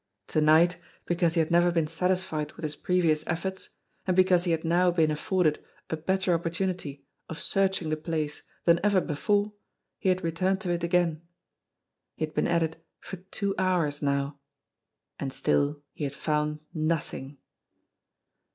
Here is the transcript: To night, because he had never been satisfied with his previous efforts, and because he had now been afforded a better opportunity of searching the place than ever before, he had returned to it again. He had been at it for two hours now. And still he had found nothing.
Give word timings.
To 0.29 0.41
night, 0.41 0.77
because 1.05 1.35
he 1.35 1.39
had 1.41 1.51
never 1.51 1.71
been 1.71 1.85
satisfied 1.85 2.53
with 2.53 2.63
his 2.63 2.75
previous 2.75 3.23
efforts, 3.27 3.69
and 4.07 4.15
because 4.15 4.45
he 4.45 4.51
had 4.51 4.63
now 4.65 4.89
been 4.89 5.11
afforded 5.11 5.63
a 5.91 5.95
better 5.95 6.33
opportunity 6.33 7.05
of 7.29 7.39
searching 7.39 7.91
the 7.91 7.97
place 7.97 8.41
than 8.65 8.79
ever 8.83 8.99
before, 8.99 9.53
he 9.99 10.09
had 10.09 10.23
returned 10.23 10.59
to 10.61 10.71
it 10.73 10.83
again. 10.83 11.21
He 12.15 12.25
had 12.25 12.33
been 12.33 12.47
at 12.47 12.63
it 12.63 12.83
for 12.99 13.17
two 13.17 13.53
hours 13.59 14.01
now. 14.01 14.39
And 15.19 15.31
still 15.31 15.83
he 15.93 16.03
had 16.05 16.15
found 16.15 16.61
nothing. 16.73 17.37